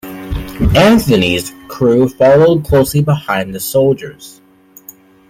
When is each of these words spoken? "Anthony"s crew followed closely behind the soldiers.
"Anthony"s 0.73 1.53
crew 1.67 2.09
followed 2.09 2.65
closely 2.65 3.03
behind 3.03 3.53
the 3.53 3.59
soldiers. 3.59 4.41